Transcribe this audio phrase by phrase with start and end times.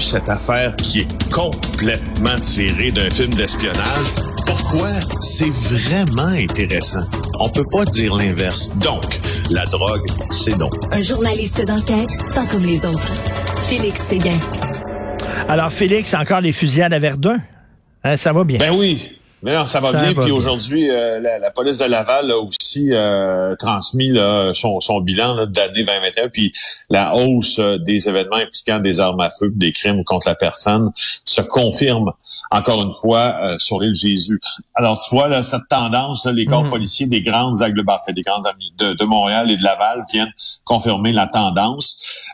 [0.00, 4.06] cette affaire qui est complètement tirée d'un film d'espionnage,
[4.46, 4.88] pourquoi
[5.20, 7.04] c'est vraiment intéressant?
[7.38, 8.70] On peut pas dire l'inverse.
[8.76, 10.72] Donc, la drogue, c'est donc.
[10.92, 13.12] Un journaliste d'enquête, pas comme les autres.
[13.68, 14.38] Félix Séguin.
[15.48, 17.38] Alors, Félix, encore les fusillades à Verdun?
[18.04, 18.58] Hein, ça va bien?
[18.58, 19.12] Ben oui.
[19.42, 20.14] Mais non, ça va bien.
[20.14, 24.12] Puis aujourd'hui, euh, la, police de Laval a aussi euh, transmis
[24.52, 26.28] son, son, bilan d'année 2021.
[26.28, 26.52] Puis
[26.90, 30.90] la hausse euh, des événements impliquant des armes à feu, des crimes contre la personne,
[31.24, 32.12] se confirme
[32.50, 34.40] encore une fois sur l'île Jésus.
[34.74, 36.70] Alors tu vois là, cette tendance, les corps mhm.
[36.70, 38.44] policiers des grandes agglomérations, des grandes
[38.78, 40.32] de, de, Montréal et de Laval viennent
[40.64, 42.26] confirmer la tendance.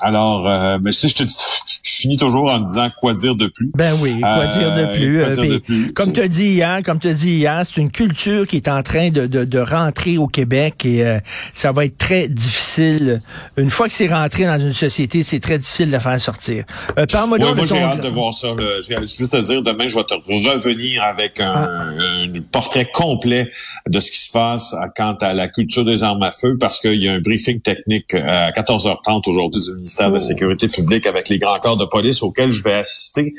[0.00, 1.34] Alors, euh, mais si je te dis,
[1.82, 3.70] je finis toujours en disant quoi dire de plus.
[3.74, 5.22] Ben oui, quoi dire de plus.
[5.22, 5.92] Quoi dire de plus?
[5.94, 8.68] comme tu as dit hier, comme tu as dit hier, c'est une culture qui est
[8.68, 11.18] en train de, de, de rentrer au Québec et euh,
[11.54, 13.22] ça va être très difficile.
[13.56, 16.64] Une fois que c'est rentré dans une société, c'est très difficile de la faire sortir.
[16.98, 18.48] Euh, Parle-moi moi, j'ai hâte de voir ça.
[18.86, 21.86] J'ai juste te dire, demain, je vais te revenir avec un, ah.
[21.98, 23.50] un, portrait complet
[23.88, 27.02] de ce qui se passe quant à la culture des armes à feu parce qu'il
[27.02, 30.26] y a un briefing technique à 14h30 aujourd'hui ministère de la oh.
[30.26, 33.32] Sécurité publique avec les grands corps de police auxquels je vais assister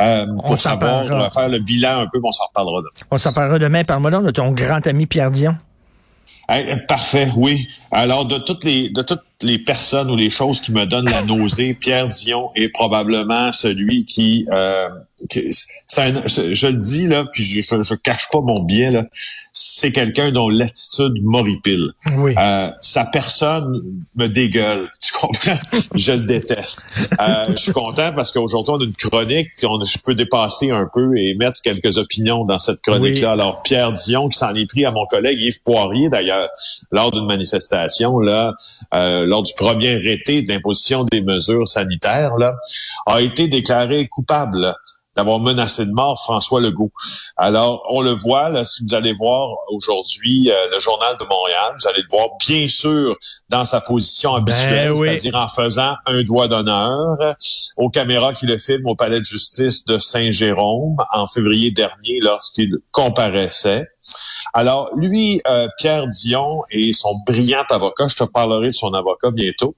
[0.00, 3.06] euh, pour savoir euh, faire le bilan un peu, on s'en reparlera demain.
[3.10, 3.84] On s'en parlera demain.
[3.84, 5.54] Parle-moi de ton grand ami Pierre Dion.
[6.88, 7.68] parfait, oui.
[7.90, 11.22] Alors, de toutes les de toutes les personnes ou les choses qui me donnent la
[11.22, 14.88] nausée, Pierre Dion est probablement celui qui, euh,
[15.30, 19.04] je, le dis là, puis je, je, cache pas mon biais là,
[19.52, 21.92] c'est quelqu'un dont l'attitude m'horripile.
[22.16, 22.34] Oui.
[22.38, 23.82] Euh, sa personne
[24.14, 25.58] me dégueule, tu comprends?
[25.94, 27.08] Je le déteste.
[27.20, 30.88] Euh, je suis content parce qu'aujourd'hui on a une chronique, on, je peux dépasser un
[30.92, 33.32] peu et mettre quelques opinions dans cette chronique là.
[33.32, 36.48] Alors Pierre Dion qui s'en est pris à mon collègue Yves Poirier d'ailleurs
[36.90, 38.54] lors d'une manifestation là.
[38.94, 42.56] Euh, lors du premier été d'imposition des mesures sanitaires, là,
[43.06, 44.74] a été déclaré coupable
[45.16, 46.92] d'avoir menacé de mort François Legault.
[47.36, 51.74] Alors, on le voit, là, si vous allez voir aujourd'hui euh, le Journal de Montréal,
[51.78, 53.16] vous allez le voir bien sûr
[53.48, 57.16] dans sa position ben habituelle, c'est-à-dire en faisant un doigt d'honneur
[57.76, 62.76] aux caméras qui le filment au palais de justice de Saint-Jérôme en février dernier lorsqu'il
[62.92, 63.86] comparaissait.
[64.54, 69.30] Alors, lui, euh, Pierre Dion et son brillant avocat, je te parlerai de son avocat
[69.30, 69.76] bientôt,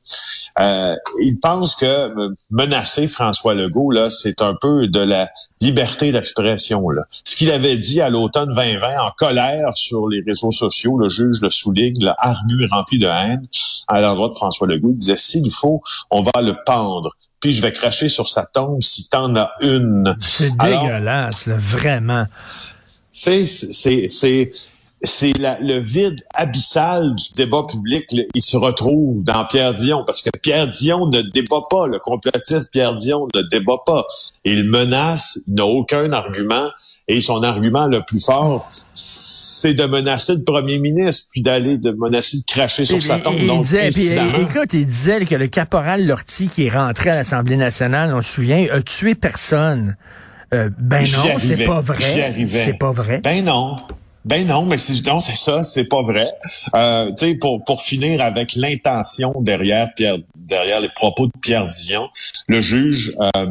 [0.58, 2.12] euh, il pense que
[2.50, 5.28] menacer François Legault, là, c'est un peu de la
[5.60, 6.88] liberté d'expression.
[6.90, 7.02] Là.
[7.24, 11.40] Ce qu'il avait dit à l'automne 2020 en colère sur les réseaux sociaux, le juge
[11.40, 13.46] le souligne, le hargnu et rempli de haine
[13.88, 14.90] à l'endroit de François Legault.
[14.92, 18.80] Il disait, s'il faut, on va le pendre puis je vais cracher sur sa tombe
[18.82, 20.16] si t'en as une.
[20.20, 22.24] C'est dégueulasse, vraiment.
[23.14, 24.50] C'est, c'est, c'est,
[25.04, 28.04] c'est le vide abyssal du débat public.
[28.10, 31.86] il se retrouve dans Pierre Dion parce que Pierre Dion ne débat pas.
[31.86, 34.06] Le complotiste Pierre Dion ne débat pas.
[34.44, 36.70] Il menace, il n'a aucun argument
[37.08, 41.90] et son argument le plus fort, c'est de menacer le premier ministre puis d'aller de
[41.90, 43.34] menacer de cracher sur sa tombe.
[43.38, 43.88] Il, disait,
[44.40, 48.34] écoute, il disait que le caporal Lortie qui est rentré à l'Assemblée nationale, on se
[48.34, 49.96] souvient, a tué personne.
[50.54, 52.46] Euh, ben non, c'est pas vrai.
[52.46, 53.20] C'est pas vrai.
[53.22, 53.76] Ben non.
[54.24, 56.28] Ben non, mais c'est non, c'est ça, c'est pas vrai.
[56.76, 61.66] Euh, tu sais, pour pour finir avec l'intention derrière Pierre, derrière les propos de Pierre
[61.66, 62.08] Dion,
[62.48, 63.46] le juge euh,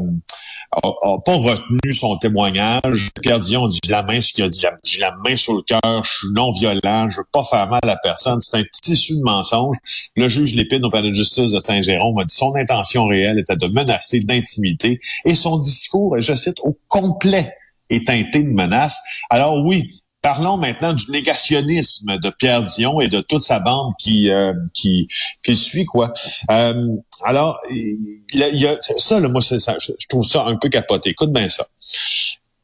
[0.72, 3.09] a, pas retenu son témoignage.
[3.22, 6.03] Pierre Dion dit la main, ce qu'il a dit, j'ai la main sur le cœur,
[6.03, 8.40] je suis non violent, je veux pas faire mal à personne.
[8.40, 9.75] C'est un tissu de mensonge.
[10.16, 13.56] Le juge Lépine au palais de justice de Saint-Jérôme a dit son intention réelle était
[13.56, 17.56] de menacer, d'intimité, et son discours, je cite, au complet
[17.90, 19.00] est teinté de menaces.
[19.29, 24.30] Alors oui, Parlons maintenant du négationnisme de Pierre Dion et de toute sa bande qui
[24.30, 25.08] euh, qui,
[25.44, 26.14] qui suit quoi.
[26.52, 31.12] Euh, alors, il y a, ça, là, moi, je trouve ça un peu capoté.
[31.12, 31.68] Écoute bien ça.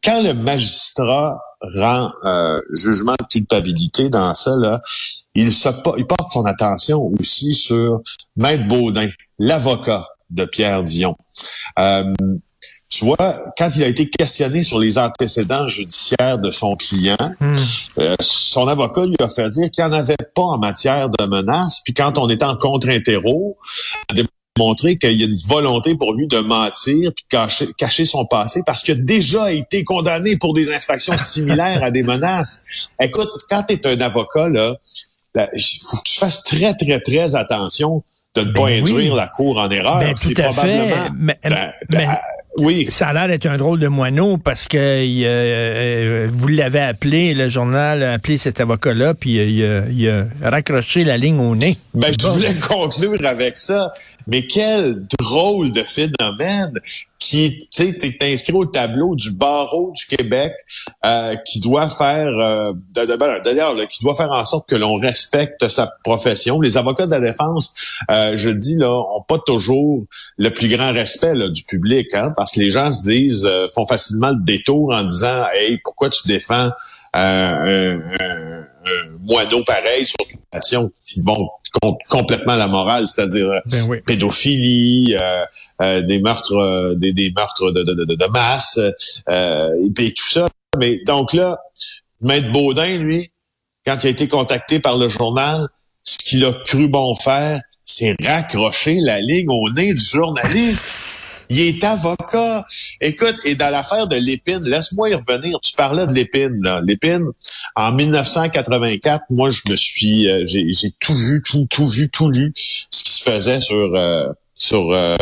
[0.03, 1.40] Quand le magistrat
[1.75, 4.81] rend euh, jugement de culpabilité dans ça, là,
[5.35, 8.01] il, se, il porte son attention aussi sur
[8.35, 11.16] Maître Baudin, l'avocat de Pierre Dion.
[11.79, 12.03] Euh,
[12.89, 13.18] tu vois,
[13.57, 17.54] quand il a été questionné sur les antécédents judiciaires de son client, hmm.
[18.00, 21.25] euh, son avocat lui a fait dire qu'il n'y en avait pas en matière de
[21.25, 21.81] menaces.
[21.84, 23.57] Puis quand on était en contre-interro,
[24.57, 28.62] démontré qu'il y a une volonté pour lui de mentir puis cacher, cacher son passé
[28.66, 32.63] parce qu'il a déjà été condamné pour des infractions similaires à des menaces.
[33.01, 34.75] Écoute, quand tu es un avocat, là,
[35.54, 38.04] il faut que tu fasses très, très, très attention
[38.34, 40.00] de ne pas ben induire la cour en erreur.
[40.00, 40.95] Ben, c'est probablement...
[42.57, 42.88] Oui.
[42.89, 47.36] Ça a l'air d'être un drôle de moineau parce que euh, euh, vous l'avez appelé,
[47.36, 51.77] le journal a appelé cet avocat-là, puis il, a raccroché la ligne au nez.
[51.94, 53.94] Ben, je voulais conclure avec ça.
[54.27, 56.74] Mais quel drôle de phénomène
[57.19, 60.53] qui, tu sais, t'es inscrit au tableau du barreau du Québec
[61.05, 65.91] euh, qui doit faire, euh, d'ailleurs, qui doit faire en sorte que l'on respecte sa
[66.03, 66.61] profession.
[66.61, 67.73] Les avocats de la défense,
[68.11, 70.03] euh, je dis là, ont pas toujours
[70.37, 73.67] le plus grand respect là, du public, hein, parce que les gens se disent, euh,
[73.73, 76.69] font facilement le détour en disant, hey, pourquoi tu défends
[77.13, 77.99] un,
[78.88, 81.50] un, moineau pareil sur une nation qui vont
[82.10, 85.16] complètement la morale, c'est-à-dire ben pédophilie.
[85.80, 88.80] Euh, des meurtres, euh, des, des, meurtres de, de, de, de masse,
[89.30, 90.48] euh, et, tout ça.
[90.80, 91.60] Mais donc là,
[92.19, 93.31] Maître Baudin, lui,
[93.86, 95.68] quand il a été contacté par le journal,
[96.04, 101.06] ce qu'il a cru bon faire, c'est raccrocher la ligne au nez du journaliste.
[101.49, 102.65] Il est avocat.
[103.01, 105.59] Écoute, et dans l'affaire de Lépine, laisse-moi y revenir.
[105.61, 106.81] Tu parlais de Lépine, là.
[106.85, 107.25] Lépine,
[107.75, 113.03] en 1984, moi, je me suis, j'ai tout vu, tout, tout vu, tout lu, ce
[113.03, 113.95] qui se faisait sur
[114.57, 115.17] sur euh,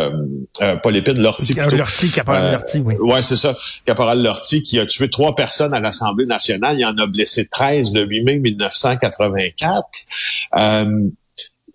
[0.62, 1.76] euh, Paul Épine, Lortie plutôt.
[1.76, 2.96] Lortie, Caporal euh, Lortie, oui.
[3.00, 3.56] Ouais, c'est ça.
[3.86, 6.78] Caporal Lortie qui a tué trois personnes à l'Assemblée nationale.
[6.80, 9.88] Il en a blessé 13 le 8 mai 1984.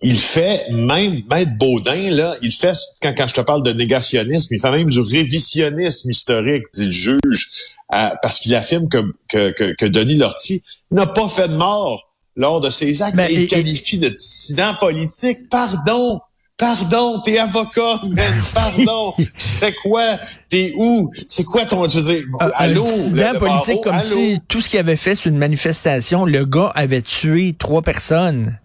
[0.01, 4.55] Il fait même Maître Baudin, là, il fait, quand, quand je te parle de négationnisme,
[4.55, 7.49] il fait même du révisionnisme historique, dit le juge,
[7.93, 12.11] euh, parce qu'il affirme que, que, que, que Denis Lortie n'a pas fait de mort
[12.35, 13.15] lors de ses actes.
[13.15, 15.49] Ben, il qualifie de dissident politique.
[15.49, 16.19] Pardon,
[16.61, 18.43] Pardon, t'es avocat, man.
[18.53, 19.15] Pardon.
[19.17, 20.19] tu fais quoi?
[20.47, 21.11] T'es où?
[21.25, 22.23] C'est quoi ton, je veux dire,
[22.53, 22.85] allô?
[23.17, 26.23] Un politique comme si tout ce qu'il avait fait, c'est une manifestation.
[26.23, 28.59] Le gars avait tué trois personnes.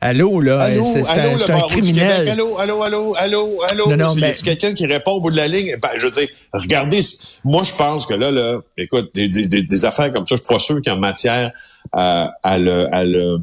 [0.00, 2.28] Allô, là, c'est un, criminel.
[2.28, 3.90] Allô, allô, allô, allô, allô?
[3.90, 4.32] Non, non, c'est mais...
[4.32, 5.76] quelqu'un qui répond au bout de la ligne.
[5.80, 7.00] Ben, je veux dire, regardez,
[7.44, 10.52] moi, je pense que là, là, écoute, des, des, des affaires comme ça, je suis
[10.52, 11.52] pas sûr qu'en matière
[11.96, 13.38] euh, à le, à le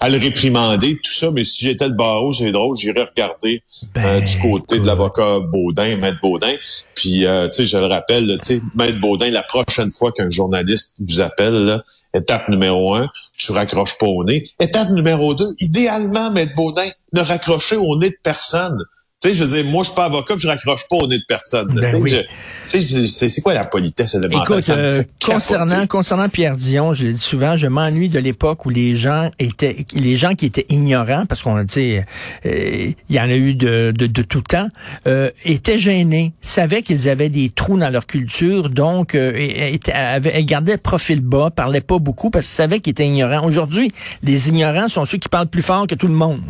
[0.00, 3.86] à le réprimander, tout ça, mais si j'étais le barreau, c'est drôle, j'irais regarder euh,
[3.94, 6.54] ben, du côté de l'avocat Baudin, Maître Baudin.
[6.94, 10.28] Puis, euh, tu sais, je le rappelle, tu sais, Maître Baudin, la prochaine fois qu'un
[10.28, 11.82] journaliste vous appelle, là,
[12.16, 14.50] étape numéro un, tu raccroches pas au nez.
[14.60, 18.84] Étape numéro deux, idéalement, Maître Baudin, ne raccrochez au nez de personne.
[19.22, 21.16] Tu sais, je veux dire, moi, je suis pas avocat, je raccroche pas au nez
[21.16, 21.72] de personne.
[21.72, 24.42] Ben tu sais, c'est quoi la politesse élémentaire?
[24.42, 28.68] Écoute, euh, concernant, concernant Pierre Dion, je l'ai dit souvent, je m'ennuie de l'époque où
[28.68, 32.06] les gens étaient, les gens qui étaient ignorants, parce qu'on, tu sais,
[32.44, 34.68] euh, il y en a eu de, de, de tout temps,
[35.06, 40.76] euh, étaient gênés, savaient qu'ils avaient des trous dans leur culture, donc euh, avaient, gardaient
[40.76, 43.46] profil bas, parlaient pas beaucoup parce qu'ils savaient qu'ils étaient ignorants.
[43.46, 43.90] Aujourd'hui,
[44.22, 46.42] les ignorants sont ceux qui parlent plus fort que tout le monde.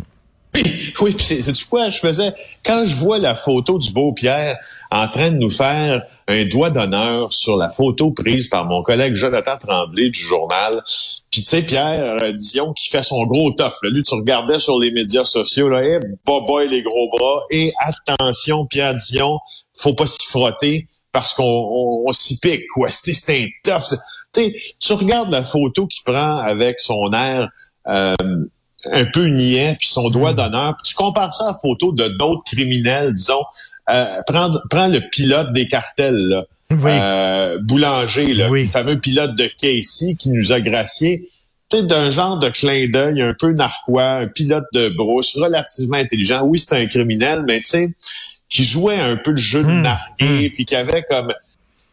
[1.01, 1.89] Oui, c'est c'est quoi?
[1.89, 2.33] Je faisais
[2.65, 4.57] quand je vois la photo du beau Pierre
[4.91, 9.15] en train de nous faire un doigt d'honneur sur la photo prise par mon collègue
[9.15, 10.81] Jonathan Tremblay du journal.
[11.31, 13.73] Puis tu sais Pierre euh, Dion qui fait son gros top.
[13.83, 18.65] Lui tu regardais sur les médias sociaux là, et boy les gros bras et attention
[18.65, 19.39] Pierre Dion,
[19.73, 22.89] faut pas s'y frotter parce qu'on s'y pique quoi.
[22.89, 23.97] C'est un tough.
[24.33, 27.49] tu regardes la photo qu'il prend avec son air
[27.87, 28.15] euh,
[28.85, 30.37] un peu niais, puis son doigt hmm.
[30.37, 30.77] d'honneur.
[30.83, 33.43] tu compares ça à la photo de d'autres criminels, disons.
[33.89, 36.43] Euh, prends, prends le pilote des cartels, là.
[36.69, 41.29] Euh, Boulanger, là, le fameux pilote de Casey qui nous a gracié.
[41.69, 46.43] Tu d'un genre de clin d'œil un peu narquois, un pilote de brousse, relativement intelligent.
[46.43, 47.89] Oui, c'est un criminel, mais tu sais,
[48.49, 51.33] qui jouait un peu le jeu de mmh, narguer, puis qui avait comme...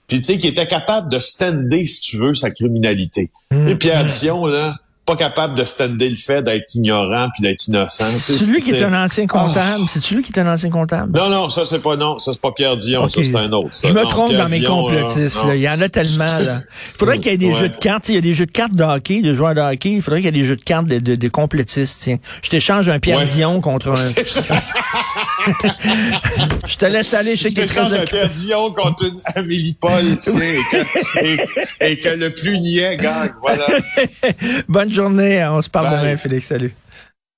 [0.07, 3.31] Puis tu sais, qui était capable de stander, si tu veux, sa criminalité.
[3.50, 3.69] Hmm.
[3.69, 4.76] Et Pierre Dion, là,
[5.07, 8.05] pas capable de stander le fait d'être ignorant puis d'être innocent.
[8.19, 9.85] C'est lui qui est un ancien comptable?
[9.85, 9.87] Ah.
[9.89, 11.17] C'est lui qui est un ancien comptable?
[11.17, 13.71] Non, non, ça c'est pas non, ça c'est pas Pierre Dion, ça c'est un autre.
[13.85, 15.41] Je me trompe dans mes complotistes.
[15.55, 16.25] Il y en a tellement.
[16.25, 16.63] Là.
[16.95, 18.09] Il faudrait qu'il y ait des jeux de cartes.
[18.09, 19.91] Il y a des jeux de cartes de hockey, de joueurs de hockey.
[19.91, 22.01] Il faudrait qu'il y ait des jeux de cartes de, de, de complotistes.
[22.03, 22.19] Tiens.
[22.43, 23.95] Je t'échange un Pierre Dion contre un.
[26.67, 27.85] je te laisse aller chez quelqu'un.
[27.85, 32.59] Je t'échange un Pierre Dion contre une Amélie Paul, et, que, et, que le plus
[32.61, 33.33] niais gagne.
[33.43, 33.67] Voilà.
[34.69, 35.45] Bonne journée.
[35.47, 36.47] On se parle demain, Félix.
[36.47, 36.75] Salut.